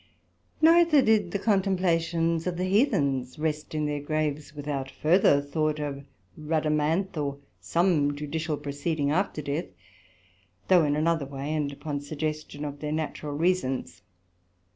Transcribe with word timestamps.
Neither 0.63 1.03
did 1.03 1.29
the 1.29 1.37
contemplations 1.37 2.47
of 2.47 2.57
the 2.57 2.63
Heathens 2.63 3.37
rest 3.37 3.75
in 3.75 3.85
their 3.85 3.99
graves, 3.99 4.55
without 4.55 4.89
further 4.89 5.39
thought 5.41 5.79
of 5.79 6.05
Rhadamanth 6.35 7.15
or 7.17 7.37
some 7.59 8.15
judicial 8.15 8.57
proceeding 8.57 9.11
after 9.11 9.43
death, 9.43 9.67
though 10.69 10.85
in 10.85 10.95
another 10.95 11.27
way, 11.27 11.53
and 11.53 11.71
upon 11.71 12.01
suggestion 12.01 12.65
of 12.65 12.79
their 12.79 12.91
natural 12.91 13.33
reasons. 13.33 14.01